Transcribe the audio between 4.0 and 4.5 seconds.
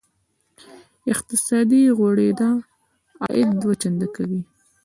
کوي.